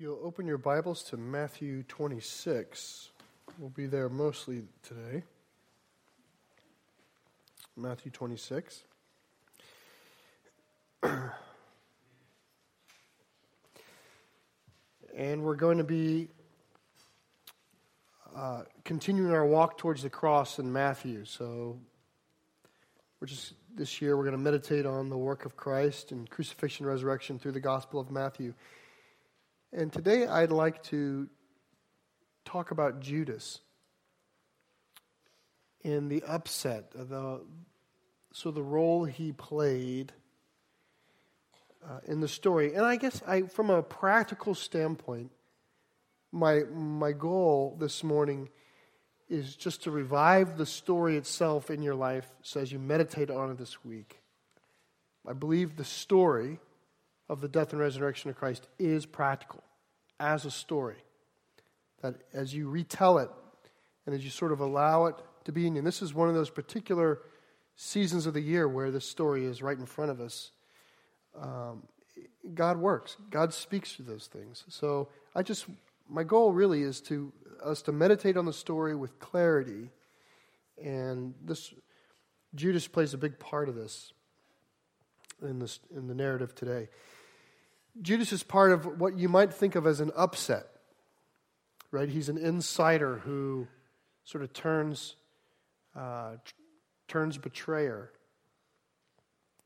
[0.00, 3.10] You'll open your Bibles to Matthew 26,
[3.58, 5.24] we'll be there mostly today.
[7.76, 8.82] Matthew 26.
[11.02, 11.32] and
[15.42, 16.28] we're going to be
[18.34, 21.26] uh, continuing our walk towards the cross in Matthew.
[21.26, 21.76] So,
[23.20, 26.86] we're just this year we're going to meditate on the work of Christ and crucifixion,
[26.86, 28.54] resurrection through the Gospel of Matthew.
[29.72, 31.28] And today I'd like to
[32.44, 33.60] talk about Judas
[35.84, 37.40] and the upset, the
[38.32, 40.12] so the role he played
[41.88, 42.74] uh, in the story.
[42.74, 45.30] And I guess I, from a practical standpoint,
[46.32, 48.48] my my goal this morning
[49.28, 53.52] is just to revive the story itself in your life so as you meditate on
[53.52, 54.20] it this week.
[55.24, 56.58] I believe the story
[57.30, 59.62] of the death and resurrection of Christ is practical
[60.18, 60.96] as a story.
[62.02, 63.30] That as you retell it
[64.04, 65.14] and as you sort of allow it
[65.44, 67.20] to be in you, this is one of those particular
[67.76, 70.50] seasons of the year where this story is right in front of us.
[71.40, 71.84] Um,
[72.52, 73.16] God works.
[73.30, 74.64] God speaks through those things.
[74.68, 75.66] So I just,
[76.08, 77.32] my goal really is to
[77.64, 79.90] us to meditate on the story with clarity,
[80.82, 81.72] and this
[82.56, 84.12] Judas plays a big part of this
[85.42, 86.88] in this in the narrative today.
[88.00, 90.66] Judas is part of what you might think of as an upset,
[91.90, 92.08] right?
[92.08, 93.66] He's an insider who
[94.24, 95.16] sort of turns
[95.96, 96.36] uh,
[97.08, 98.10] turns betrayer.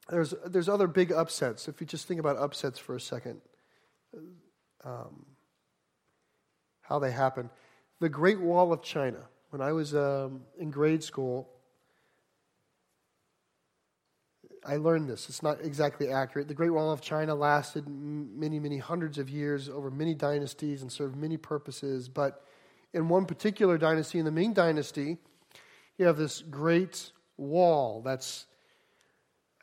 [0.09, 1.69] There's there's other big upsets.
[1.69, 3.41] If you just think about upsets for a second,
[4.85, 5.27] um,
[6.83, 7.51] how they happen.
[8.01, 9.29] The Great Wall of China.
[9.51, 11.49] When I was um, in grade school,
[14.67, 15.29] I learned this.
[15.29, 16.49] It's not exactly accurate.
[16.49, 20.91] The Great Wall of China lasted many, many hundreds of years over many dynasties and
[20.91, 22.09] served many purposes.
[22.09, 22.43] But
[22.95, 25.19] in one particular dynasty, in the Ming Dynasty,
[25.99, 28.47] you have this great wall that's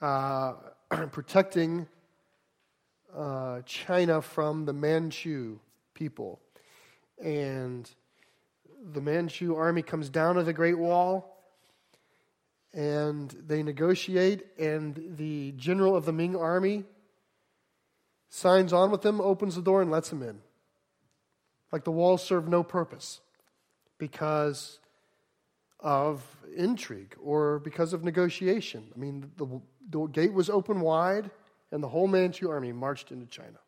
[0.01, 0.53] uh,
[1.12, 1.88] protecting
[3.16, 5.59] uh, China from the Manchu
[5.95, 6.39] people.
[7.23, 7.89] And
[8.94, 11.31] the Manchu army comes down to the Great Wall
[12.73, 16.85] and they negotiate, and the general of the Ming army
[18.29, 20.39] signs on with them, opens the door, and lets them in.
[21.71, 23.19] Like the walls serve no purpose
[23.97, 24.79] because
[25.79, 26.23] of
[26.55, 28.88] intrigue or because of negotiation.
[28.95, 31.29] I mean, the, the gate was open wide,
[31.71, 33.59] and the whole Manchu army marched into China.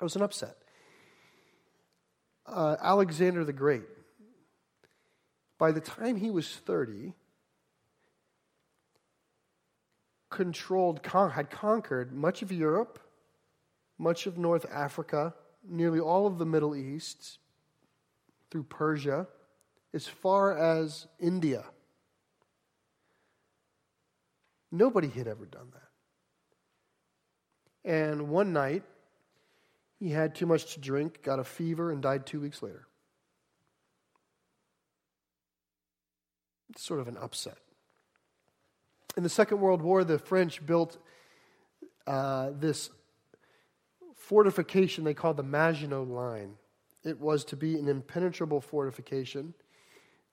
[0.00, 0.56] It was an upset.
[2.46, 3.82] Uh, Alexander the Great
[5.58, 7.14] by the time he was 30,
[10.30, 13.00] controlled, con- had conquered much of Europe,
[13.98, 15.34] much of North Africa,
[15.68, 17.38] nearly all of the Middle East,
[18.50, 19.26] through Persia,
[19.92, 21.64] as far as India.
[24.70, 25.82] Nobody had ever done that.
[27.90, 28.84] And one night,
[29.98, 32.86] he had too much to drink, got a fever, and died two weeks later.
[36.70, 37.58] It's sort of an upset.
[39.16, 40.98] In the Second World War, the French built
[42.06, 42.90] uh, this
[44.14, 46.54] fortification they called the Maginot Line.
[47.04, 49.54] It was to be an impenetrable fortification.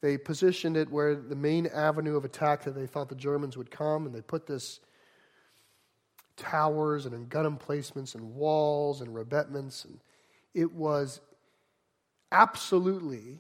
[0.01, 3.71] They positioned it where the main avenue of attack that they thought the Germans would
[3.71, 4.81] come, and they put this
[6.35, 9.85] towers and gun emplacements and walls and revetments.
[9.85, 9.99] And
[10.53, 11.21] it was
[12.31, 13.39] absolutely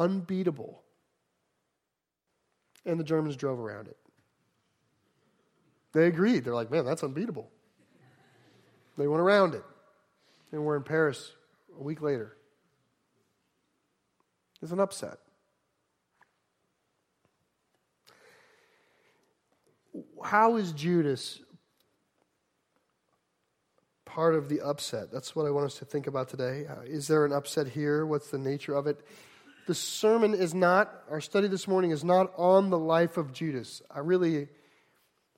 [0.00, 0.82] unbeatable.
[2.86, 3.98] And the Germans drove around it.
[5.92, 6.44] They agreed.
[6.44, 7.50] They're like, man, that's unbeatable.
[8.96, 9.64] They went around it.
[10.50, 11.32] And we're in Paris
[11.78, 12.36] a week later.
[14.62, 15.18] It's an upset.
[20.22, 21.40] How is Judas
[24.04, 25.10] part of the upset?
[25.12, 26.66] That's what I want us to think about today.
[26.84, 28.06] Is there an upset here?
[28.06, 29.00] What's the nature of it?
[29.66, 33.82] The sermon is not, our study this morning is not on the life of Judas.
[33.90, 34.48] I really,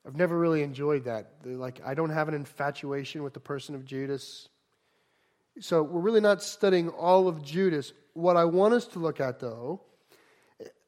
[0.06, 1.32] I've never really enjoyed that.
[1.44, 4.48] Like, I don't have an infatuation with the person of Judas.
[5.60, 7.92] So, we're really not studying all of Judas.
[8.14, 9.82] What I want us to look at, though,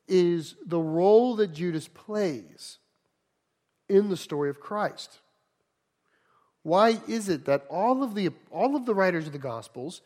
[0.09, 2.79] is the role that Judas plays
[3.89, 5.21] in the story of Christ.
[6.63, 10.01] Why is it that all of the, all of the writers of the Gospels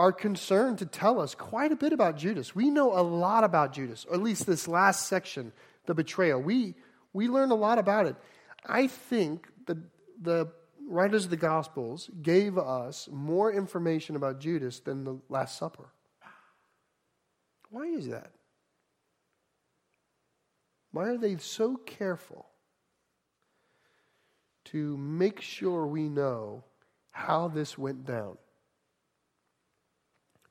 [0.00, 2.54] are concerned to tell us quite a bit about Judas.
[2.54, 5.52] We know a lot about Judas, or at least this last section,
[5.84, 6.40] the betrayal.
[6.40, 6.74] We,
[7.12, 8.16] we learn a lot about it.
[8.64, 9.76] I think that
[10.18, 10.50] the
[10.88, 15.92] writers of the Gospels gave us more information about Judas than the Last Supper.
[17.68, 18.30] Why is that?
[20.92, 22.46] Why are they so careful
[24.64, 26.64] to make sure we know
[27.10, 28.38] how this went down?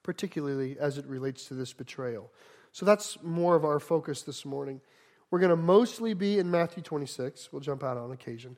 [0.09, 2.31] Particularly as it relates to this betrayal.
[2.71, 4.81] So that's more of our focus this morning.
[5.29, 7.53] We're going to mostly be in Matthew 26.
[7.53, 8.57] We'll jump out on occasion.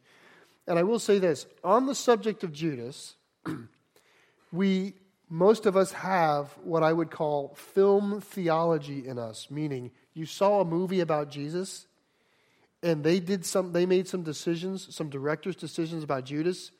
[0.66, 3.16] And I will say this on the subject of Judas,
[4.54, 4.94] we,
[5.30, 10.62] most of us have what I would call film theology in us, meaning you saw
[10.62, 11.86] a movie about Jesus
[12.82, 16.72] and they did some they made some decisions, some directors' decisions about Judas,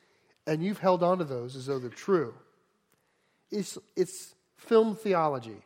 [0.48, 2.34] and you've held on to those as though they're true.
[3.52, 5.64] It's it's film theology.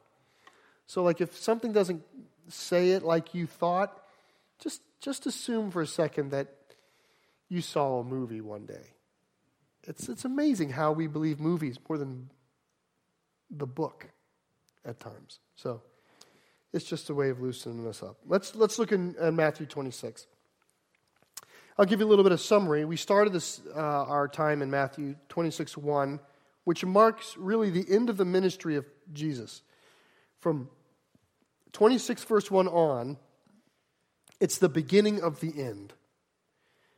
[0.87, 2.03] So like if something doesn't
[2.47, 4.01] say it like you thought,
[4.59, 6.47] just, just assume for a second that
[7.49, 8.93] you saw a movie one day.
[9.83, 12.29] It's, it's amazing how we believe movies more than
[13.51, 14.07] the book
[14.83, 15.39] at times.
[15.55, 15.81] So
[16.73, 18.17] it's just a way of loosening us up.
[18.25, 20.25] Let's, let's look in, in Matthew 26.
[21.77, 22.85] I'll give you a little bit of summary.
[22.85, 26.19] We started this, uh, our time in Matthew 26 1,
[26.65, 29.61] which marks really the end of the ministry of Jesus.
[30.39, 30.69] From
[31.71, 33.17] 26 verse 1 on,
[34.39, 35.93] it's the beginning of the end.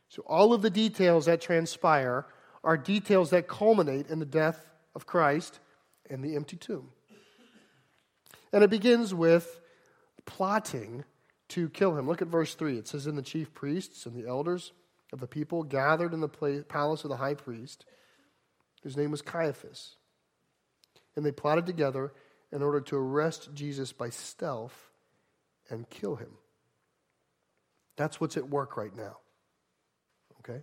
[0.08, 2.26] So, all of the details that transpire
[2.64, 4.60] are details that culminate in the death
[4.94, 5.60] of Christ
[6.10, 6.90] and the empty tomb.
[8.52, 9.60] And it begins with
[10.24, 11.04] plotting
[11.48, 12.06] to kill him.
[12.06, 12.78] Look at verse 3.
[12.78, 14.72] It says, In the chief priests and the elders
[15.12, 16.28] of the people gathered in the
[16.68, 17.84] palace of the high priest,
[18.82, 19.96] whose name was Caiaphas.
[21.16, 22.12] And they plotted together
[22.52, 24.90] in order to arrest Jesus by stealth
[25.70, 26.30] and kill him.
[27.96, 29.16] That's what's at work right now.
[30.40, 30.62] Okay?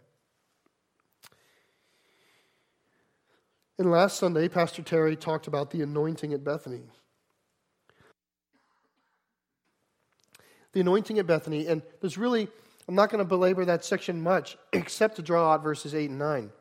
[3.78, 6.84] And last Sunday, Pastor Terry talked about the anointing at Bethany.
[10.72, 12.48] The anointing at Bethany, and there's really,
[12.88, 16.20] I'm not going to belabor that section much, except to draw out verses 8 and
[16.20, 16.52] 9.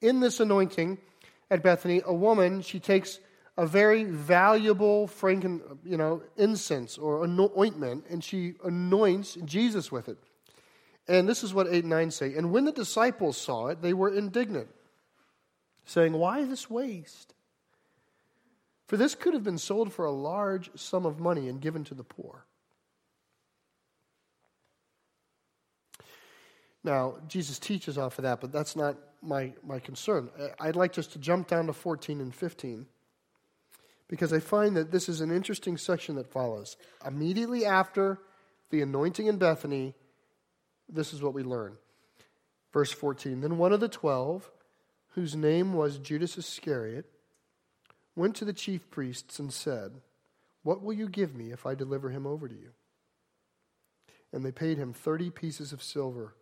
[0.00, 0.98] In this anointing
[1.50, 3.20] at Bethany, a woman, she takes
[3.56, 7.22] a very valuable franken, you know, incense or
[7.58, 10.16] ointment, and she anoints Jesus with it.
[11.08, 12.34] And this is what 8 and 9 say.
[12.34, 14.68] And when the disciples saw it, they were indignant,
[15.84, 17.34] saying, Why this waste?
[18.86, 21.94] For this could have been sold for a large sum of money and given to
[21.94, 22.44] the poor.
[26.82, 30.30] Now, Jesus teaches off of that, but that's not my, my concern.
[30.58, 32.86] I'd like just to jump down to 14 and 15
[34.08, 36.76] because I find that this is an interesting section that follows.
[37.06, 38.18] Immediately after
[38.70, 39.94] the anointing in Bethany,
[40.88, 41.76] this is what we learn.
[42.72, 44.50] Verse 14 Then one of the twelve,
[45.10, 47.06] whose name was Judas Iscariot,
[48.16, 50.00] went to the chief priests and said,
[50.62, 52.70] What will you give me if I deliver him over to you?
[54.32, 56.34] And they paid him 30 pieces of silver.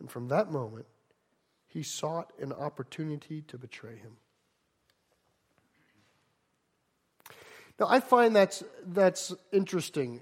[0.00, 0.86] And from that moment,
[1.72, 4.16] he sought an opportunity to betray him.
[7.80, 10.20] Now, I find that's, that's interesting.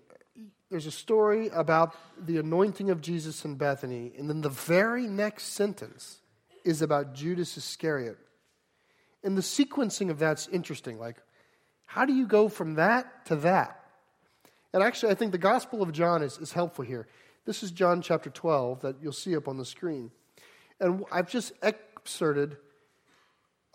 [0.71, 5.47] There's a story about the anointing of Jesus in Bethany, and then the very next
[5.55, 6.21] sentence
[6.65, 8.19] is about Judas Iscariot.
[9.25, 10.99] And the sequencing of that's interesting.
[10.99, 11.17] Like,
[11.85, 13.85] how do you go from that to that?
[14.73, 17.09] And actually, I think the Gospel of John is, is helpful here.
[17.45, 20.13] This is John chapter 12 that you'll see up on the screen.
[20.81, 22.57] And I've just excerpted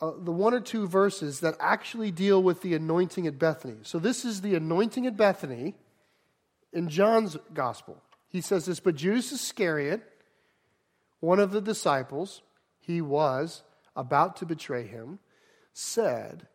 [0.01, 3.77] uh, the one or two verses that actually deal with the anointing at Bethany.
[3.83, 5.75] So, this is the anointing at Bethany
[6.73, 8.01] in John's gospel.
[8.27, 10.01] He says this, but Judas Iscariot,
[11.21, 12.41] one of the disciples,
[12.79, 13.63] he was
[13.95, 15.19] about to betray him,
[15.71, 16.47] said,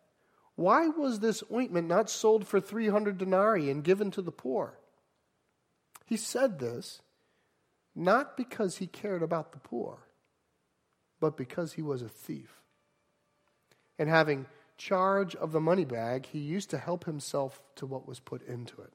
[0.57, 4.79] Why was this ointment not sold for 300 denarii and given to the poor?
[6.05, 7.01] He said this
[7.95, 10.07] not because he cared about the poor,
[11.21, 12.61] but because he was a thief
[13.99, 14.47] and having
[14.79, 18.81] charge of the money bag, he used to help himself to what was put into
[18.81, 18.93] it.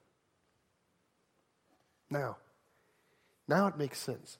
[2.10, 2.38] Now,
[3.48, 4.39] now it makes sense.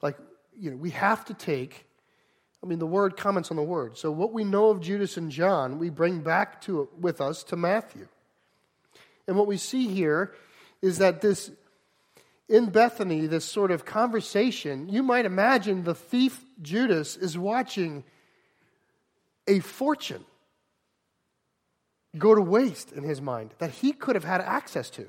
[0.00, 0.16] Like,
[0.58, 1.86] you know, we have to take,
[2.62, 3.96] I mean, the word comments on the word.
[3.96, 7.56] So, what we know of Judas and John, we bring back to with us to
[7.56, 8.08] Matthew.
[9.26, 10.34] And what we see here
[10.80, 11.52] is that this,
[12.48, 18.04] in Bethany, this sort of conversation, you might imagine the thief Judas is watching
[19.46, 20.24] a fortune
[22.18, 25.08] go to waste in his mind that he could have had access to.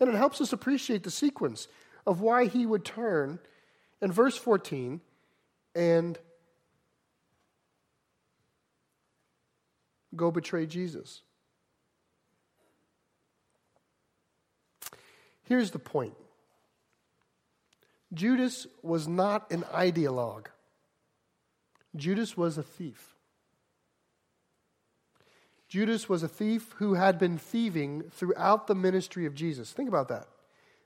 [0.00, 1.68] And it helps us appreciate the sequence
[2.06, 3.38] of why he would turn
[4.02, 5.00] in verse 14
[5.74, 6.18] and
[10.14, 11.22] go betray Jesus.
[15.46, 16.14] Here's the point
[18.12, 20.46] Judas was not an ideologue,
[21.94, 23.14] Judas was a thief.
[25.68, 29.72] Judas was a thief who had been thieving throughout the ministry of Jesus.
[29.72, 30.28] Think about that.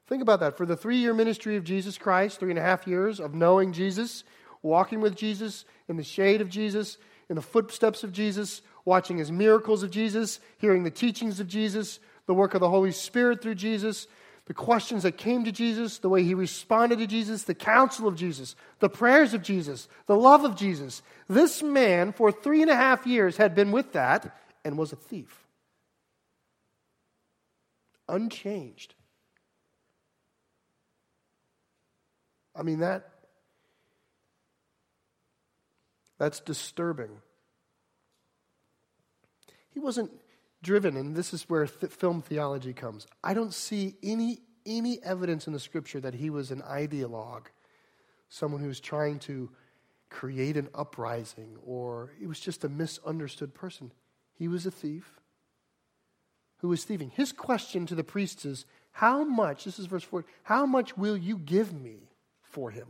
[0.07, 0.57] Think about that.
[0.57, 3.75] For the three year ministry of Jesus Christ, three and a half years of knowing
[3.75, 4.25] Jesus,
[4.63, 6.97] walking with Jesus, in the shade of Jesus,
[7.29, 12.01] in the footsteps of Jesus, watching his miracles of Jesus, hearing the teachings of Jesus,
[12.27, 14.07] the work of the Holy Spirit through Jesus,
[14.47, 18.17] the questions that came to Jesus, the way he responded to Jesus, the counsel of
[18.17, 21.03] Jesus, the prayers of Jesus, the love of Jesus.
[21.29, 24.97] This man, for three and a half years, had been with that and was a
[24.97, 25.47] thief.
[28.09, 28.95] Unchanged.
[32.57, 33.09] I mean, that.
[36.19, 37.11] That's disturbing.
[39.73, 40.11] He wasn't
[40.63, 43.07] driven, and this is where th- film theology comes.
[43.23, 47.47] I don't see any, any evidence in the scripture that he was an ideologue,
[48.29, 49.51] someone who was trying to
[50.11, 53.93] create an uprising, or he was just a misunderstood person.
[54.35, 55.21] He was a thief
[56.59, 57.11] who was thieving.
[57.11, 61.17] His question to the priests is, How much, this is verse 4, how much will
[61.17, 62.11] you give me
[62.43, 62.89] for him?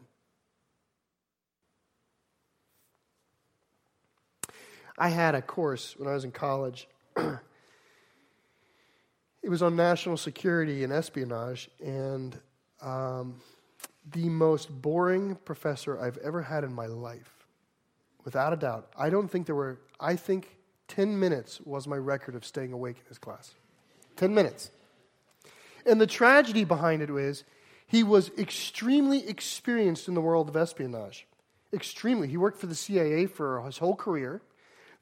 [4.99, 6.89] I had a course when I was in college.
[9.43, 12.39] it was on national security and espionage, and
[12.83, 13.41] um,
[14.11, 17.47] the most boring professor I've ever had in my life,
[18.25, 18.91] without a doubt.
[18.99, 20.57] I don't think there were, I think
[20.89, 23.55] 10 minutes was my record of staying awake in his class.
[24.17, 24.71] 10 minutes.
[25.87, 27.45] And the tragedy behind it was
[27.87, 31.27] he was extremely experienced in the world of espionage.
[31.73, 32.29] Extremely.
[32.29, 34.43] He worked for the CIA for his whole career.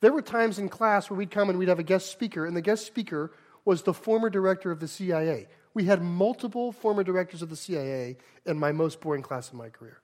[0.01, 2.57] There were times in class where we'd come and we'd have a guest speaker, and
[2.57, 3.33] the guest speaker
[3.69, 5.47] was the former director of the CIA.
[5.75, 9.69] We had multiple former directors of the CIA in my most boring class in my
[9.69, 10.01] career.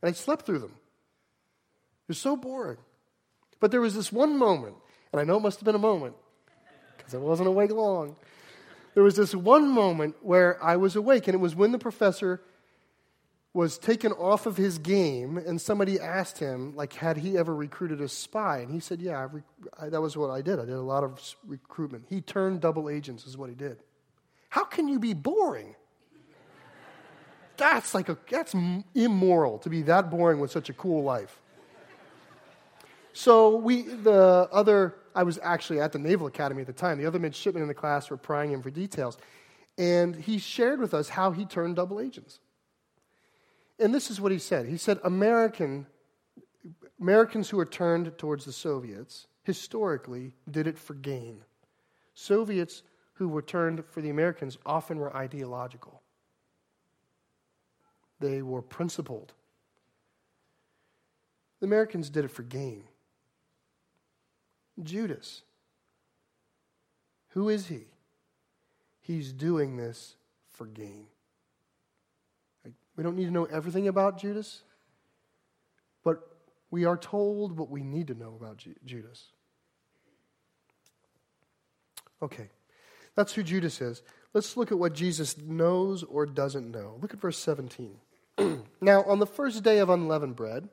[0.00, 0.72] And I slept through them.
[0.72, 2.78] It was so boring.
[3.60, 4.76] But there was this one moment
[5.12, 6.14] and I know it must have been a moment
[6.96, 8.16] because I wasn't awake long.
[8.94, 12.40] There was this one moment where I was awake, and it was when the professor
[13.52, 18.00] was taken off of his game, and somebody asked him, like, had he ever recruited
[18.00, 18.58] a spy?
[18.58, 19.42] And he said, Yeah, rec-
[19.78, 20.60] I, that was what I did.
[20.60, 22.06] I did a lot of recruitment.
[22.08, 23.82] He turned double agents, is what he did.
[24.50, 25.74] How can you be boring?
[27.56, 28.54] That's like a that's
[28.94, 31.40] immoral to be that boring with such a cool life.
[33.12, 36.98] So we, the other, I was actually at the Naval Academy at the time.
[36.98, 39.18] The other midshipmen in the class were prying him for details.
[39.76, 42.38] And he shared with us how he turned double agents.
[43.80, 44.66] And this is what he said.
[44.66, 45.86] He said, American,
[47.00, 51.42] Americans who are turned towards the Soviets historically did it for gain.
[52.14, 52.82] Soviets
[53.14, 56.02] who were turned for the Americans often were ideological.
[58.20, 59.32] They were principled.
[61.60, 62.84] The Americans did it for gain.
[64.82, 65.42] Judas.
[67.30, 67.84] Who is he?
[69.00, 70.16] He's doing this
[70.50, 71.06] for gain.
[72.96, 74.62] We don't need to know everything about Judas,
[76.04, 76.20] but
[76.70, 79.28] we are told what we need to know about Judas.
[82.22, 82.48] Okay,
[83.14, 84.02] that's who Judas is.
[84.34, 86.98] Let's look at what Jesus knows or doesn't know.
[87.00, 87.96] Look at verse 17.
[88.80, 90.68] now, on the first day of unleavened bread,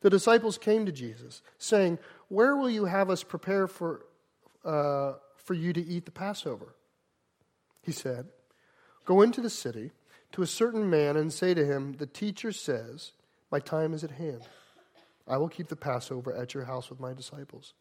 [0.00, 4.04] the disciples came to Jesus, saying, Where will you have us prepare for,
[4.64, 6.74] uh, for you to eat the Passover?
[7.82, 8.26] He said,
[9.06, 9.92] Go into the city
[10.34, 13.12] to a certain man and say to him, The teacher says,
[13.52, 14.42] My time is at hand.
[15.28, 17.72] I will keep the Passover at your house with my disciples.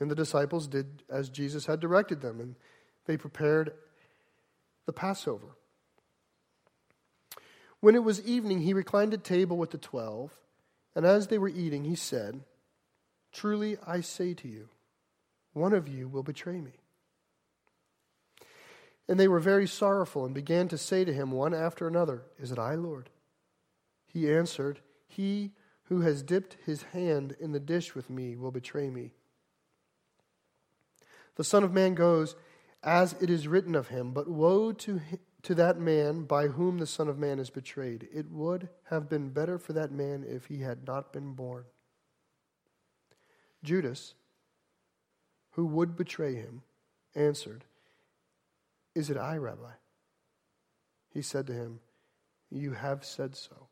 [0.00, 2.56] And the disciples did as Jesus had directed them, and
[3.06, 3.72] they prepared
[4.86, 5.46] the Passover.
[7.78, 10.32] When it was evening, he reclined at table with the twelve.
[10.96, 12.40] And as they were eating, he said,
[13.32, 14.68] Truly I say to you,
[15.52, 16.72] one of you will betray me.
[19.08, 22.50] And they were very sorrowful and began to say to him one after another, Is
[22.50, 23.10] it I, Lord?
[24.06, 25.52] He answered, He
[25.84, 29.12] who has dipped his hand in the dish with me will betray me.
[31.36, 32.34] The Son of Man goes
[32.82, 35.00] as it is written of him, but woe to
[35.46, 38.08] to that man by whom the Son of Man is betrayed.
[38.12, 41.66] It would have been better for that man if he had not been born.
[43.62, 44.14] Judas,
[45.52, 46.62] who would betray him,
[47.14, 47.64] answered,
[48.96, 49.72] Is it I, Rabbi?
[51.12, 51.80] He said to him,
[52.50, 53.68] You have said so.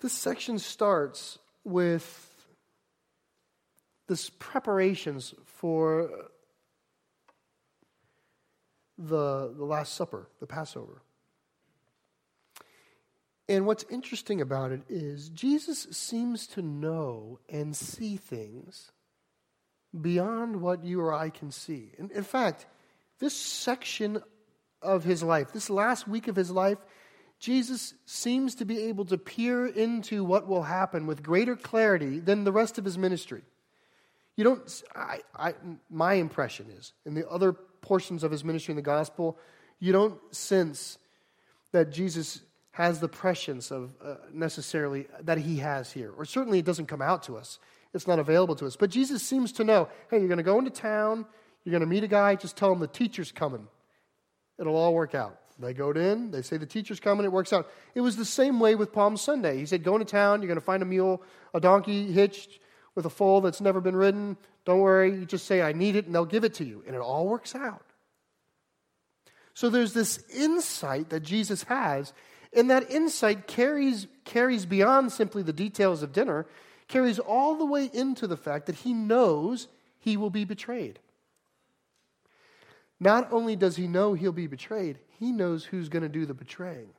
[0.00, 2.30] This section starts with
[4.06, 6.10] this preparations for
[8.96, 11.02] the, the Last Supper, the Passover.
[13.48, 18.92] And what's interesting about it is Jesus seems to know and see things
[20.00, 21.92] beyond what you or I can see.
[21.98, 22.66] In, in fact,
[23.18, 24.22] this section
[24.82, 26.78] of his life, this last week of his life,
[27.38, 32.44] Jesus seems to be able to peer into what will happen with greater clarity than
[32.44, 33.42] the rest of his ministry.
[34.36, 35.54] You don't, I, I,
[35.90, 39.38] my impression is, in the other portions of his ministry in the gospel,
[39.78, 40.98] you don't sense
[41.72, 42.40] that Jesus
[42.72, 46.12] has the prescience of uh, necessarily that he has here.
[46.16, 47.58] Or certainly it doesn't come out to us,
[47.94, 48.76] it's not available to us.
[48.76, 51.24] But Jesus seems to know hey, you're going to go into town,
[51.64, 53.66] you're going to meet a guy, just tell him the teacher's coming.
[54.58, 55.38] It'll all work out.
[55.58, 57.70] They go in, they say the teacher's coming, it works out.
[57.94, 59.56] It was the same way with Palm Sunday.
[59.58, 61.22] He said, Go into town, you're going to find a mule,
[61.54, 62.58] a donkey hitched
[62.96, 64.36] with a foal that's never been ridden.
[64.64, 66.82] Don't worry, you just say, I need it, and they'll give it to you.
[66.86, 67.84] And it all works out.
[69.54, 72.12] So there's this insight that Jesus has,
[72.52, 76.46] and that insight carries, carries beyond simply the details of dinner,
[76.88, 80.98] carries all the way into the fact that he knows he will be betrayed.
[83.00, 86.34] Not only does he know he'll be betrayed, he knows who's going to do the
[86.34, 86.90] betraying.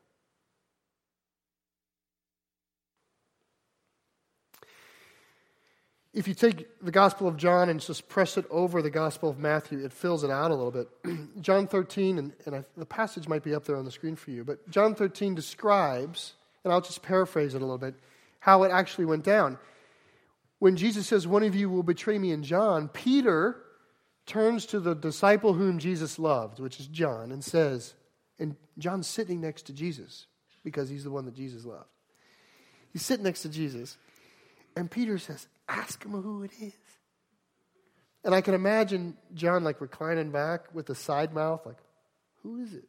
[6.16, 9.38] if you take the Gospel of John and just press it over the Gospel of
[9.38, 10.88] Matthew, it fills it out a little bit.
[11.42, 14.32] John 13, and, and I, the passage might be up there on the screen for
[14.32, 17.96] you, but John 13 describes, and I'll just paraphrase it a little bit,
[18.40, 19.60] how it actually went down.
[20.66, 23.62] When Jesus says, One of you will betray me in John, Peter
[24.26, 27.94] turns to the disciple whom Jesus loved, which is John, and says,
[28.40, 30.26] and John's sitting next to Jesus
[30.64, 31.86] because he's the one that Jesus loved.
[32.92, 33.96] He's sitting next to Jesus.
[34.76, 36.74] And Peter says, Ask him who it is.
[38.24, 41.78] And I can imagine John like reclining back with a side mouth, like,
[42.42, 42.88] Who is it?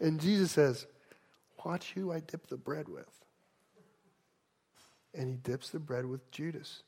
[0.00, 0.86] And Jesus says,
[1.62, 3.10] Watch who I dip the bread with.
[5.14, 6.82] And he dips the bread with Judas.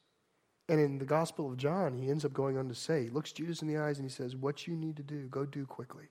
[0.68, 3.33] And in the Gospel of John, he ends up going on to say, he looks
[3.33, 6.06] Judas in the eyes and he says, What you need to do, go do quickly.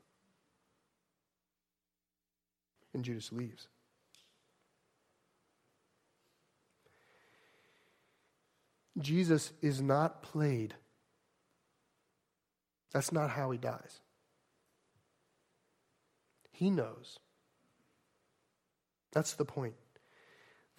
[2.93, 3.67] And Judas leaves.
[8.97, 10.75] Jesus is not played.
[12.91, 14.01] That's not how he dies.
[16.51, 17.19] He knows.
[19.13, 19.75] That's the point.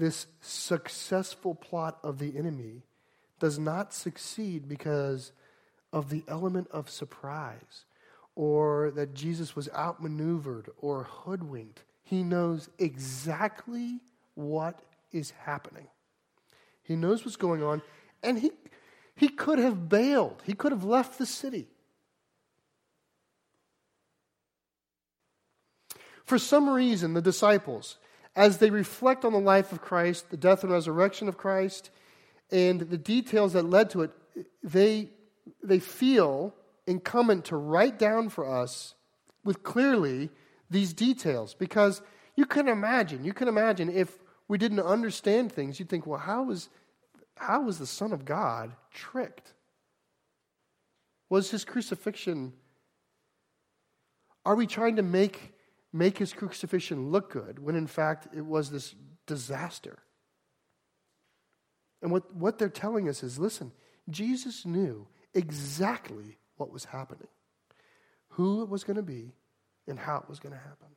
[0.00, 2.84] This successful plot of the enemy
[3.38, 5.32] does not succeed because
[5.92, 7.84] of the element of surprise
[8.34, 11.84] or that Jesus was outmaneuvered or hoodwinked.
[12.02, 14.00] He knows exactly
[14.36, 14.80] what
[15.12, 15.88] is happening.
[16.82, 17.82] He knows what's going on,
[18.22, 18.52] and he,
[19.14, 21.68] he could have bailed, he could have left the city.
[26.24, 27.98] For some reason, the disciples,
[28.36, 31.90] as they reflect on the life of Christ, the death and resurrection of Christ,
[32.50, 34.10] and the details that led to it,
[34.62, 35.08] they,
[35.62, 36.54] they feel
[36.86, 38.94] incumbent to write down for us
[39.44, 40.30] with clearly
[40.70, 41.54] these details.
[41.54, 42.02] Because
[42.36, 46.50] you can imagine, you can imagine if we didn't understand things, you'd think, well, how
[46.50, 46.68] is
[47.36, 49.54] how was the Son of God tricked?
[51.30, 52.52] Was his crucifixion,
[54.44, 55.54] are we trying to make,
[55.92, 58.94] make his crucifixion look good when in fact it was this
[59.26, 59.98] disaster?
[62.02, 63.72] And what, what they're telling us is listen,
[64.08, 67.28] Jesus knew exactly what was happening,
[68.28, 69.32] who it was going to be,
[69.86, 70.88] and how it was going to happen.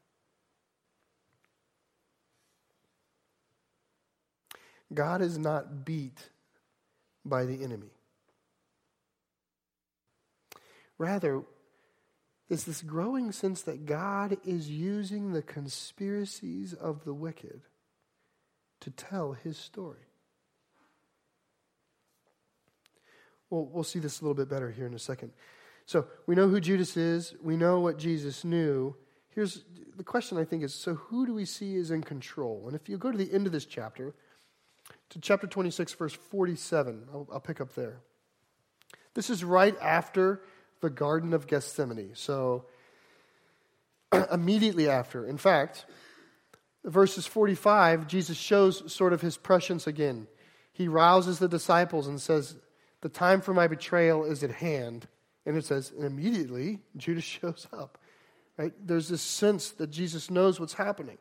[4.93, 6.29] God is not beat
[7.25, 7.89] by the enemy.
[10.97, 11.41] Rather,
[12.49, 17.62] there's this growing sense that God is using the conspiracies of the wicked
[18.82, 20.06] to tell his story.
[23.49, 25.32] Well, we'll see this a little bit better here in a second.
[25.86, 28.95] So we know who Judas is, we know what Jesus knew.
[29.29, 29.63] Here's
[29.95, 32.63] the question I think is so who do we see is in control?
[32.67, 34.13] And if you go to the end of this chapter,
[35.10, 37.08] to chapter 26, verse 47.
[37.13, 38.01] I'll, I'll pick up there.
[39.13, 40.41] This is right after
[40.84, 42.12] the Garden of Gethsemane.
[42.13, 42.65] So,
[44.32, 45.26] immediately after.
[45.26, 45.86] In fact,
[46.84, 50.28] verses 45, Jesus shows sort of his prescience again.
[50.74, 52.58] He rouses the disciples and says,
[53.00, 55.08] The time for my betrayal is at hand.
[55.46, 57.98] And it says, and immediately Judas shows up.
[58.58, 58.74] Right?
[58.86, 61.17] There's this sense that Jesus knows what's happening.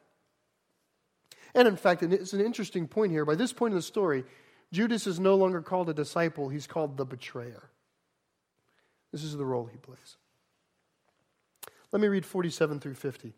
[1.54, 3.24] And in fact, it's an interesting point here.
[3.24, 4.24] By this point in the story,
[4.72, 7.68] Judas is no longer called a disciple, he's called the betrayer.
[9.12, 10.16] This is the role he plays.
[11.92, 13.34] Let me read 47 through 50.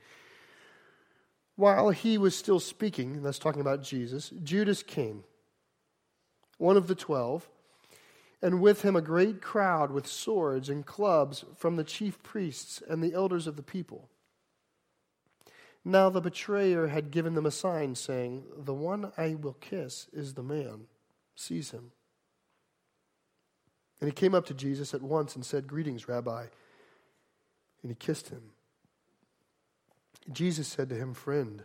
[1.56, 5.24] While he was still speaking, that's talking about Jesus, Judas came,
[6.58, 7.48] one of the twelve,
[8.42, 13.02] and with him a great crowd with swords and clubs from the chief priests and
[13.02, 14.08] the elders of the people.
[15.84, 20.34] Now the betrayer had given them a sign, saying, The one I will kiss is
[20.34, 20.86] the man.
[21.36, 21.92] Seize him.
[24.04, 26.44] And he came up to Jesus at once and said, Greetings, Rabbi.
[27.80, 28.50] And he kissed him.
[30.30, 31.62] Jesus said to him, Friend,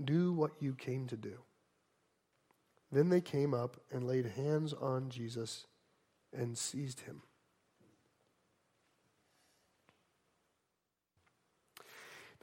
[0.00, 1.38] do what you came to do.
[2.92, 5.66] Then they came up and laid hands on Jesus
[6.32, 7.22] and seized him.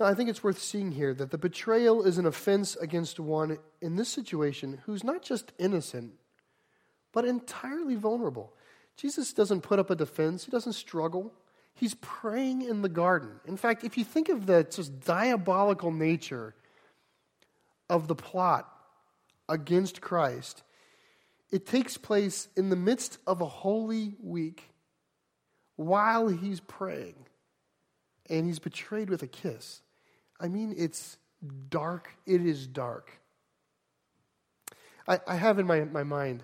[0.01, 3.58] Now, I think it's worth seeing here that the betrayal is an offense against one
[3.80, 6.12] in this situation who's not just innocent,
[7.13, 8.54] but entirely vulnerable.
[8.97, 11.34] Jesus doesn't put up a defense, he doesn't struggle.
[11.73, 13.39] He's praying in the garden.
[13.47, 16.54] In fact, if you think of the just diabolical nature
[17.89, 18.67] of the plot
[19.47, 20.63] against Christ,
[21.51, 24.63] it takes place in the midst of a holy week
[25.75, 27.15] while he's praying
[28.30, 29.82] and he's betrayed with a kiss.
[30.39, 31.17] I mean, it's
[31.69, 32.10] dark.
[32.25, 33.12] It is dark.
[35.08, 36.43] I, I have in my, my mind,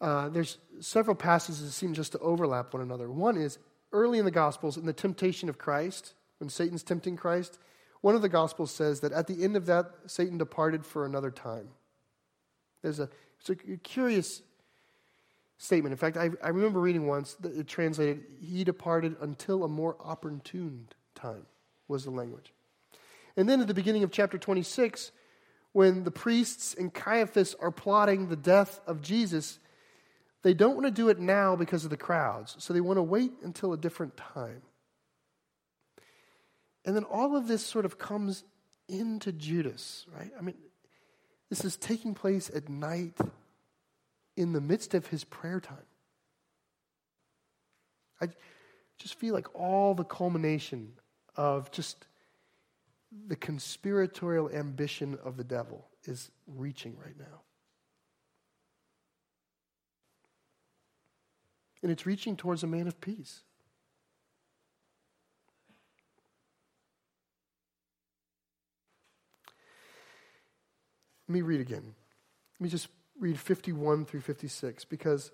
[0.00, 3.10] uh, there's several passages that seem just to overlap one another.
[3.10, 3.58] One is
[3.92, 7.58] early in the Gospels, in the temptation of Christ, when Satan's tempting Christ,
[8.00, 11.30] one of the Gospels says that at the end of that, Satan departed for another
[11.30, 11.68] time.
[12.82, 14.42] There's a, it's a curious
[15.58, 15.92] statement.
[15.92, 19.96] In fact, I, I remember reading once that it translated, he departed until a more
[20.00, 21.44] opportune time,
[21.88, 22.54] was the language.
[23.36, 25.12] And then at the beginning of chapter 26,
[25.72, 29.59] when the priests and Caiaphas are plotting the death of Jesus,
[30.42, 33.02] they don't want to do it now because of the crowds, so they want to
[33.02, 34.62] wait until a different time.
[36.84, 38.44] And then all of this sort of comes
[38.88, 40.30] into Judas, right?
[40.38, 40.56] I mean,
[41.50, 43.18] this is taking place at night
[44.36, 45.76] in the midst of his prayer time.
[48.20, 48.28] I
[48.98, 50.92] just feel like all the culmination
[51.36, 52.06] of just
[53.26, 57.42] the conspiratorial ambition of the devil is reaching right now.
[61.82, 63.40] And it's reaching towards a man of peace.
[71.28, 71.94] Let me read again.
[72.58, 72.88] Let me just
[73.18, 75.30] read 51 through 56 because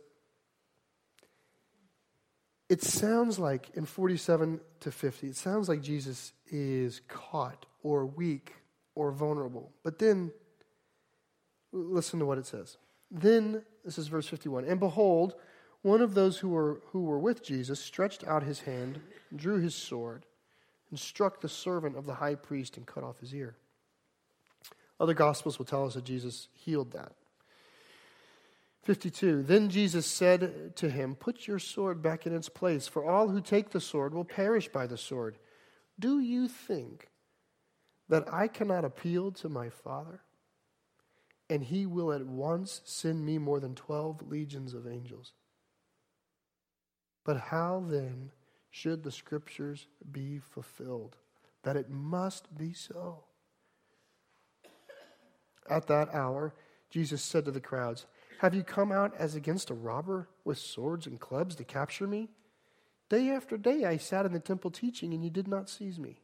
[2.68, 8.54] it sounds like in 47 to 50, it sounds like Jesus is caught or weak
[8.94, 9.72] or vulnerable.
[9.84, 10.32] But then,
[11.72, 12.76] listen to what it says.
[13.10, 15.34] Then, this is verse 51 And behold,
[15.86, 18.98] one of those who were, who were with Jesus stretched out his hand,
[19.34, 20.26] drew his sword,
[20.90, 23.54] and struck the servant of the high priest and cut off his ear.
[24.98, 27.12] Other gospels will tell us that Jesus healed that.
[28.82, 29.44] 52.
[29.44, 33.40] Then Jesus said to him, Put your sword back in its place, for all who
[33.40, 35.38] take the sword will perish by the sword.
[36.00, 37.06] Do you think
[38.08, 40.22] that I cannot appeal to my Father,
[41.48, 45.32] and he will at once send me more than 12 legions of angels?
[47.26, 48.30] But how then
[48.70, 51.16] should the scriptures be fulfilled?
[51.64, 53.24] That it must be so.
[55.68, 56.54] At that hour,
[56.88, 58.06] Jesus said to the crowds,
[58.38, 62.28] Have you come out as against a robber with swords and clubs to capture me?
[63.08, 66.20] Day after day I sat in the temple teaching, and you did not seize me.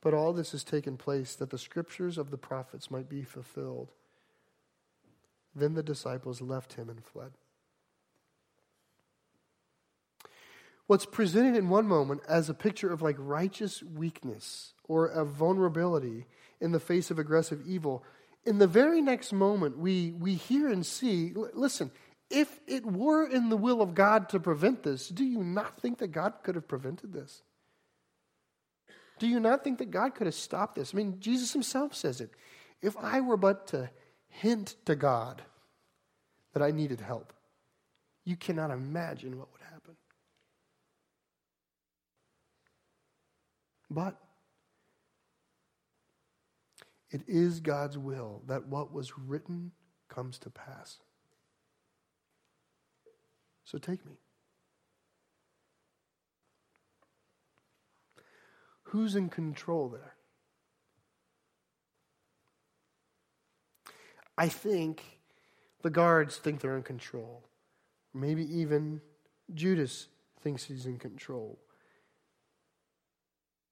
[0.00, 3.90] But all this has taken place that the scriptures of the prophets might be fulfilled.
[5.52, 7.32] Then the disciples left him and fled.
[10.90, 16.26] What's presented in one moment as a picture of like righteous weakness or a vulnerability
[16.60, 18.02] in the face of aggressive evil,
[18.44, 21.92] in the very next moment, we, we hear and see listen,
[22.28, 25.98] if it were in the will of God to prevent this, do you not think
[25.98, 27.40] that God could have prevented this?
[29.20, 30.92] Do you not think that God could have stopped this?
[30.92, 32.32] I mean, Jesus himself says it.
[32.82, 33.90] If I were but to
[34.26, 35.40] hint to God
[36.52, 37.32] that I needed help,
[38.24, 39.94] you cannot imagine what would happen.
[43.90, 44.16] But
[47.10, 49.72] it is God's will that what was written
[50.08, 50.98] comes to pass.
[53.64, 54.12] So take me.
[58.84, 60.14] Who's in control there?
[64.36, 65.20] I think
[65.82, 67.44] the guards think they're in control.
[68.14, 69.00] Maybe even
[69.54, 70.08] Judas
[70.40, 71.58] thinks he's in control.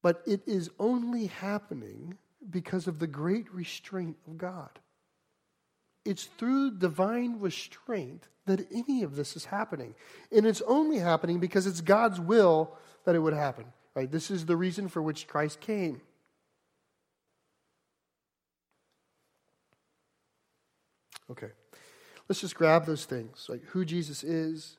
[0.02, 2.16] But it is only happening
[2.50, 4.70] because of the great restraint of God.
[6.04, 9.94] It's through divine restraint that any of this is happening.
[10.32, 13.66] And it's only happening because it's God's will that it would happen.
[13.94, 14.11] Right?
[14.11, 16.00] This is the reason for which Christ came.
[21.30, 21.50] Okay.
[22.28, 24.76] Let's just grab those things, like who Jesus is,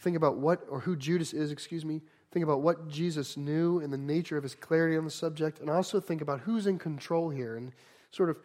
[0.00, 3.92] think about what, or who Judas is, excuse me, think about what Jesus knew and
[3.92, 7.28] the nature of his clarity on the subject, and also think about who's in control
[7.28, 7.72] here and
[8.10, 8.38] sort of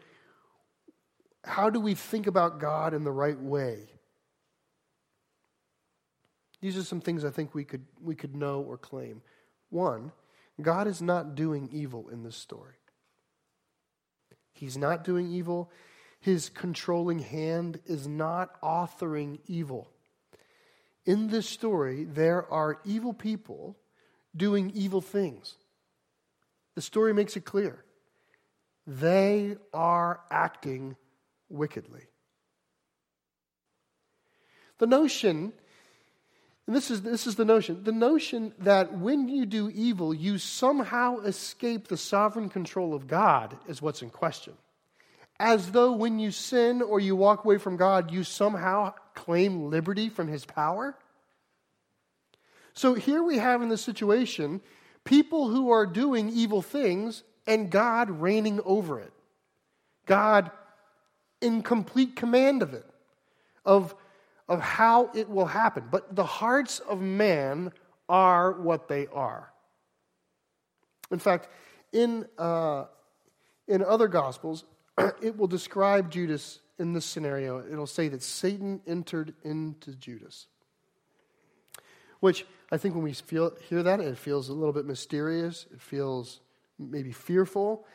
[1.43, 3.89] how do we think about God in the right way?
[6.61, 9.21] These are some things I think we could, we could know or claim.
[9.69, 10.11] One,
[10.61, 12.73] God is not doing evil in this story.
[14.53, 15.71] He's not doing evil.
[16.19, 19.89] His controlling hand is not authoring evil.
[21.07, 23.77] In this story, there are evil people
[24.35, 25.55] doing evil things.
[26.75, 27.83] The story makes it clear.
[28.85, 30.97] They are acting
[31.49, 32.01] wickedly.
[34.79, 35.53] The notion,
[36.67, 40.37] and this is, this is the notion, the notion that when you do evil, you
[40.37, 44.53] somehow escape the sovereign control of God is what's in question
[45.39, 50.09] as though when you sin or you walk away from God, you somehow claim liberty
[50.09, 50.97] from his power?
[52.73, 54.61] So here we have in this situation
[55.03, 59.13] people who are doing evil things and God reigning over it.
[60.05, 60.51] God
[61.41, 62.85] in complete command of it,
[63.65, 63.95] of,
[64.47, 65.85] of how it will happen.
[65.89, 67.71] But the hearts of man
[68.09, 69.51] are what they are.
[71.11, 71.47] In fact,
[71.93, 72.85] in, uh,
[73.67, 74.65] in other Gospels,
[75.21, 77.63] it will describe Judas in this scenario.
[77.71, 80.47] It'll say that Satan entered into Judas.
[82.19, 85.67] Which I think when we feel, hear that, it feels a little bit mysterious.
[85.71, 86.39] It feels
[86.79, 87.85] maybe fearful.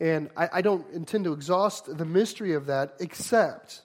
[0.00, 3.82] And I, I don't intend to exhaust the mystery of that, except,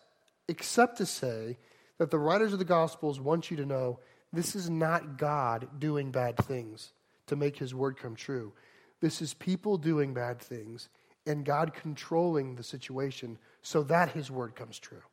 [0.48, 1.58] except to say
[1.98, 4.00] that the writers of the Gospels want you to know
[4.34, 6.92] this is not God doing bad things
[7.28, 8.54] to make his word come true.
[9.02, 10.90] This is people doing bad things
[11.30, 15.04] and God controlling the situation so that his word comes true.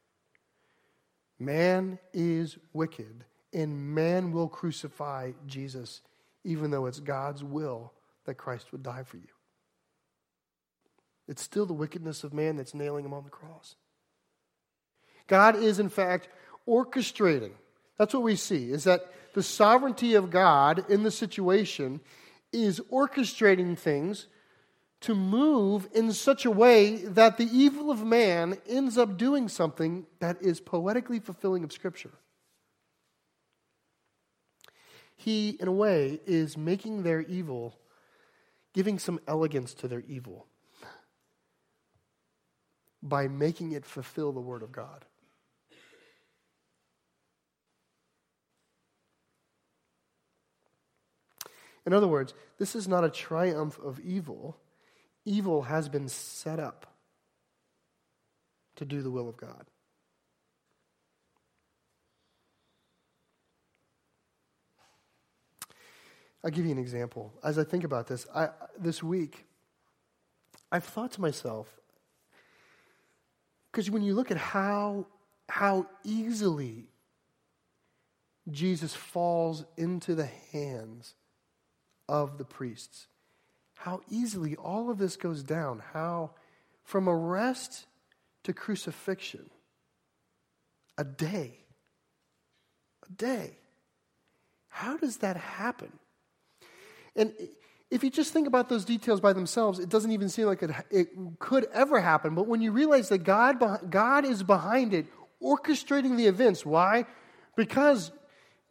[1.39, 6.01] Man is wicked, and man will crucify Jesus,
[6.43, 7.93] even though it's God's will
[8.25, 9.29] that Christ would die for you.
[11.29, 13.75] It's still the wickedness of man that's nailing him on the cross.
[15.27, 16.29] God is, in fact,
[16.67, 17.53] orchestrating.
[17.99, 22.01] That's what we see, is that the sovereignty of God in the situation
[22.55, 24.29] is orchestrating things
[25.07, 30.05] to move in such a way that the evil of man ends up doing something
[30.19, 32.11] that is poetically fulfilling of Scripture.
[35.15, 37.79] He, in a way, is making their evil,
[38.75, 40.49] giving some elegance to their evil
[43.01, 45.05] by making it fulfill the Word of God.
[51.87, 54.57] In other words, this is not a triumph of evil
[55.27, 56.87] evil has been set up
[58.77, 59.67] to do the will of God.
[66.45, 67.35] I'll give you an example.
[67.43, 69.47] As I think about this, I, this week,
[70.71, 71.69] I've thought to myself,
[73.73, 75.07] because when you look at how,
[75.49, 76.85] how easily
[78.49, 81.15] Jesus falls into the hands
[82.09, 83.09] of the priests,
[83.77, 86.33] how easily all of this goes down, how
[86.83, 87.87] from arrest
[88.45, 89.51] to crucifixion,
[90.99, 91.59] a day,
[93.09, 93.59] a day.
[94.69, 95.93] How does that happen?
[97.15, 97.33] And
[97.91, 100.71] if you just think about those details by themselves, it doesn't even seem like it,
[100.91, 101.09] it
[101.39, 102.35] could ever happen.
[102.35, 105.07] But when you realize that God, God is behind it,
[105.43, 107.07] orchestrating the events, why?
[107.57, 108.11] Because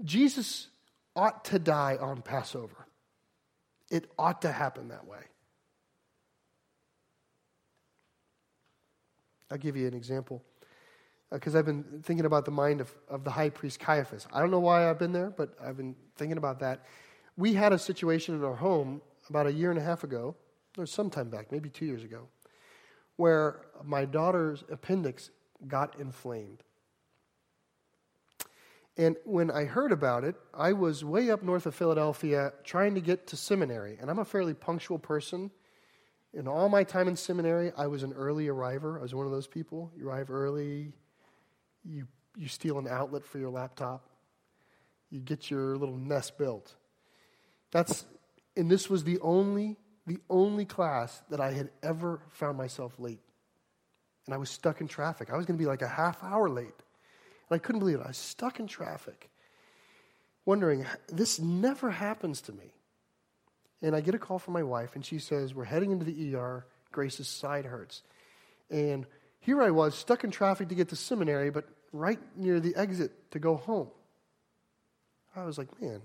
[0.04, 0.68] Jesus
[1.16, 2.85] ought to die on Passover.
[3.90, 5.20] It ought to happen that way.
[9.52, 10.44] I'll give you an example
[11.32, 14.28] because uh, I've been thinking about the mind of, of the high priest Caiaphas.
[14.34, 16.86] I don't know why I've been there, but I've been thinking about that.
[17.38, 20.36] We had a situation in our home about a year and a half ago,
[20.78, 22.28] or sometime back, maybe two years ago,
[23.18, 25.30] where my daughter's appendix
[25.68, 26.64] got inflamed.
[28.98, 33.02] And when I heard about it, I was way up north of Philadelphia trying to
[33.02, 33.98] get to seminary.
[34.00, 35.52] And I'm a fairly punctual person.
[36.34, 38.98] In all my time in seminary, I was an early arriver.
[39.00, 39.92] I was one of those people.
[39.98, 40.94] You arrive early,
[41.84, 44.10] you, you steal an outlet for your laptop,
[45.10, 46.74] you get your little nest built.
[47.72, 48.06] That's,
[48.56, 49.78] and this was the only,
[50.08, 53.22] the only class that I had ever found myself late.
[54.26, 55.30] And I was stuck in traffic.
[55.32, 56.74] I was going to be like a half hour late.
[57.50, 58.06] And I couldn't believe it.
[58.06, 59.30] I was stuck in traffic,
[60.46, 62.74] wondering, this never happens to me.
[63.82, 66.36] And I get a call from my wife, and she says, We're heading into the
[66.36, 66.66] ER.
[66.92, 68.02] Grace's side hurts.
[68.72, 69.06] And
[69.40, 73.32] here I was, stuck in traffic to get to seminary, but right near the exit
[73.32, 73.90] to go home.
[75.36, 76.02] I was like, man,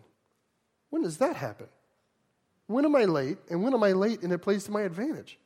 [0.90, 1.68] when does that happen?
[2.66, 3.38] When am I late?
[3.48, 5.38] And when am I late and it plays to my advantage?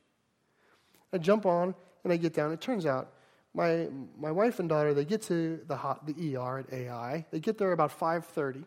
[1.13, 2.51] I jump on and I get down.
[2.51, 3.11] It turns out
[3.55, 3.87] my,
[4.19, 7.25] my wife and daughter, they get to the, hot, the ER at AI.
[7.31, 8.65] They get there about 5.30.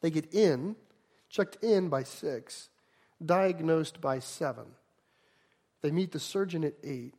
[0.00, 0.76] They get in,
[1.28, 2.70] checked in by 6,
[3.24, 4.64] diagnosed by 7.
[5.82, 7.14] They meet the surgeon at 8.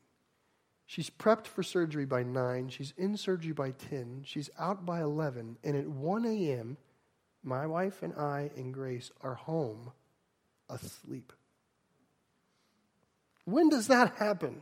[0.86, 2.70] She's prepped for surgery by 9.
[2.70, 4.24] She's in surgery by 10.
[4.26, 5.58] She's out by 11.
[5.64, 6.78] And at 1 a.m.,
[7.44, 9.92] my wife and I and Grace are home
[10.70, 11.32] asleep.
[13.46, 14.62] When does that happen?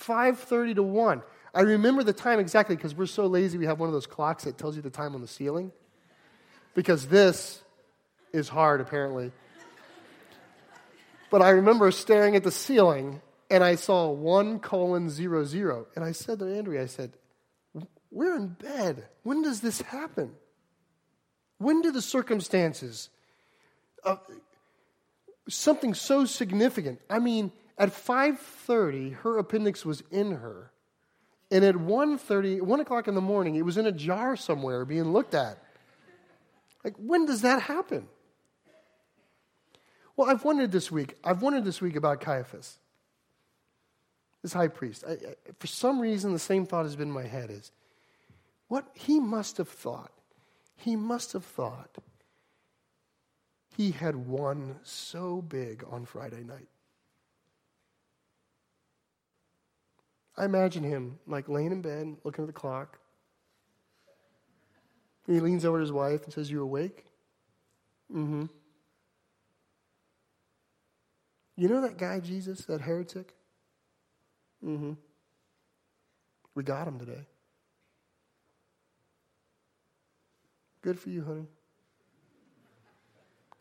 [0.00, 1.22] 5:30 to 1.
[1.54, 4.44] I remember the time exactly because we're so lazy we have one of those clocks
[4.44, 5.72] that tells you the time on the ceiling.
[6.74, 7.62] Because this
[8.32, 9.32] is hard apparently.
[11.30, 15.86] But I remember staring at the ceiling and I saw 1 colon 0 0.
[15.94, 17.12] And I said to Andrea, I said,
[18.10, 19.06] We're in bed.
[19.22, 20.32] When does this happen?
[21.58, 23.08] When do the circumstances
[24.04, 24.20] of
[25.48, 27.00] something so significant?
[27.08, 30.72] I mean, at 5.30, her appendix was in her.
[31.50, 35.12] And at 1.30, 1 o'clock in the morning, it was in a jar somewhere being
[35.12, 35.62] looked at.
[36.82, 38.08] Like, when does that happen?
[40.16, 41.14] Well, I've wondered this week.
[41.22, 42.78] I've wondered this week about Caiaphas,
[44.42, 45.04] this high priest.
[45.06, 45.18] I, I,
[45.58, 47.70] for some reason, the same thought has been in my head is,
[48.68, 50.10] what he must have thought,
[50.76, 51.98] he must have thought
[53.76, 56.68] he had won so big on Friday night.
[60.36, 62.98] I imagine him like laying in bed, looking at the clock.
[65.26, 67.04] he leans over to his wife and says, You awake?
[68.12, 68.44] Mm hmm.
[71.56, 73.34] You know that guy, Jesus, that heretic?
[74.64, 74.92] Mm hmm.
[76.54, 77.26] We got him today.
[80.82, 81.46] Good for you, honey.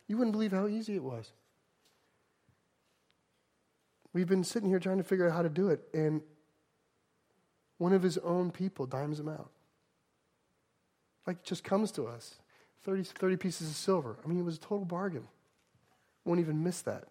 [0.08, 1.32] You wouldn't believe how easy it was.
[4.14, 6.22] We've been sitting here trying to figure out how to do it, and
[7.78, 9.50] one of his own people dimes him out.
[11.28, 12.36] Like, just comes to us
[12.84, 14.18] 30, 30 pieces of silver.
[14.24, 15.28] I mean, it was a total bargain.
[16.24, 17.06] Won't even miss that.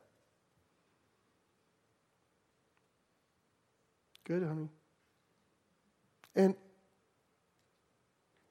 [4.25, 4.69] Good, honey.
[6.35, 6.55] And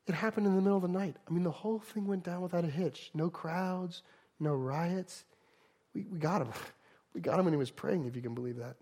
[0.06, 1.16] it happened in the middle of the night.
[1.28, 3.10] I mean, the whole thing went down without a hitch.
[3.14, 4.04] No crowds,
[4.40, 5.26] no riots.
[5.94, 6.50] We, we got him.
[7.14, 8.76] We got him when he was praying, if you can believe that.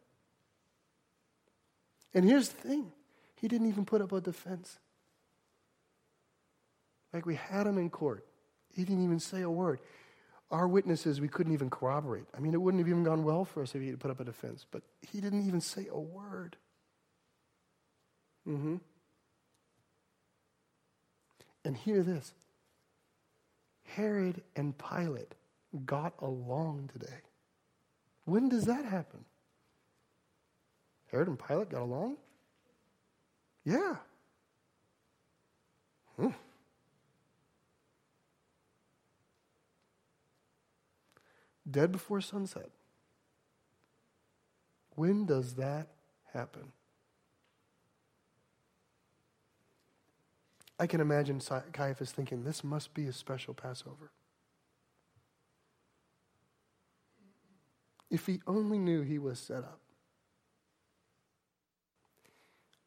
[2.14, 2.94] And here's the thing
[3.42, 4.78] he didn't even put up a defense.
[7.12, 8.26] Like we had him in court.
[8.74, 9.80] He didn't even say a word.
[10.52, 12.26] Our witnesses, we couldn't even corroborate.
[12.36, 14.20] I mean, it wouldn't have even gone well for us if he had put up
[14.20, 16.56] a defense, but he didn't even say a word.
[18.48, 18.78] Mm-hmm.
[21.66, 22.34] And hear this
[23.96, 25.34] Herod and Pilate
[25.86, 27.22] got along today.
[28.26, 29.26] When does that happen?
[31.12, 32.18] Herod and Pilate got along?
[33.64, 33.96] Yeah.
[36.18, 36.30] Hmm.
[41.70, 42.70] Dead before sunset.
[44.96, 45.88] When does that
[46.34, 46.72] happen?
[50.80, 51.40] I can imagine
[51.72, 54.10] Caiaphas thinking, this must be a special Passover.
[58.10, 59.80] If he only knew he was set up.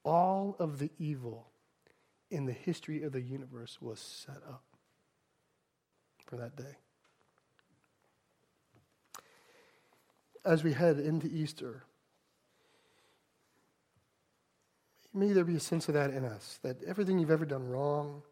[0.05, 1.48] All of the evil
[2.30, 4.62] in the history of the universe was set up
[6.26, 6.76] for that day.
[10.44, 11.84] As we head into Easter,
[15.14, 18.22] may there be a sense of that in us that everything you've ever done wrong,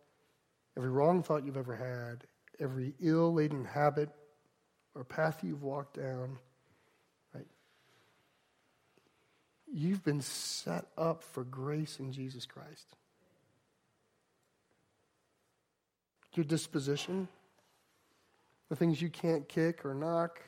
[0.76, 2.26] every wrong thought you've ever had,
[2.60, 4.10] every ill laden habit
[4.94, 6.38] or path you've walked down,
[9.72, 12.96] You've been set up for grace in Jesus Christ.
[16.34, 17.28] your disposition,
[18.68, 20.40] the things you can't kick or knock,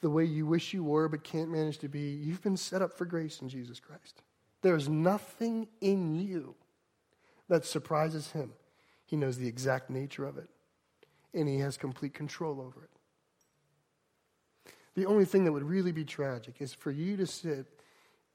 [0.00, 2.92] the way you wish you were but can't manage to be, you've been set up
[2.92, 4.22] for grace in Jesus Christ.
[4.62, 6.54] There's nothing in you
[7.48, 8.52] that surprises him.
[9.06, 10.48] He knows the exact nature of it,
[11.32, 12.90] and he has complete control over it.
[14.94, 17.66] The only thing that would really be tragic is for you to sit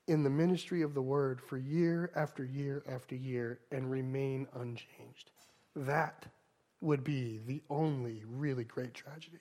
[0.09, 5.29] in the ministry of the word for year after year after year and remain unchanged.
[5.75, 6.25] That
[6.81, 9.37] would be the only really great tragedy.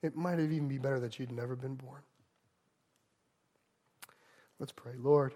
[0.00, 2.02] It might have even be better that you'd never been born.
[4.60, 4.92] Let's pray.
[4.96, 5.34] Lord,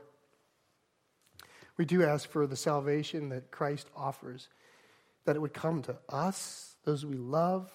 [1.77, 4.49] we do ask for the salvation that Christ offers,
[5.25, 7.73] that it would come to us, those we love,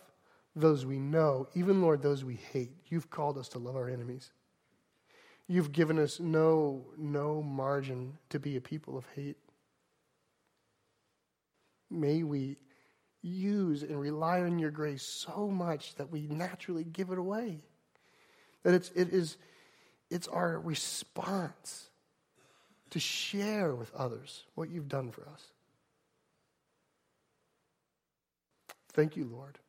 [0.55, 2.71] those we know, even, Lord, those we hate.
[2.85, 4.31] You've called us to love our enemies.
[5.47, 9.37] You've given us no, no margin to be a people of hate.
[11.89, 12.57] May we
[13.21, 17.59] use and rely on your grace so much that we naturally give it away.
[18.63, 19.37] That it's, it is,
[20.09, 21.89] it's our response
[22.89, 25.43] to share with others what you've done for us.
[28.93, 29.59] Thank you, Lord,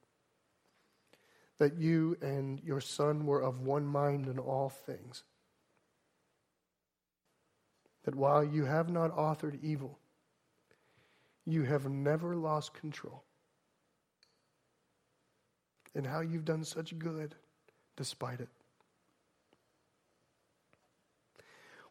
[1.58, 5.22] that you and your Son were of one mind in all things.
[8.08, 9.98] That while you have not authored evil,
[11.44, 13.22] you have never lost control.
[15.94, 17.34] And how you've done such good
[17.98, 18.48] despite it.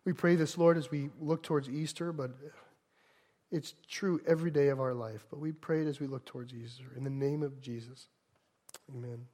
[0.05, 2.31] We pray this, Lord, as we look towards Easter, but
[3.51, 5.23] it's true every day of our life.
[5.29, 6.85] But we pray it as we look towards Easter.
[6.95, 8.07] In the name of Jesus,
[8.91, 9.27] amen.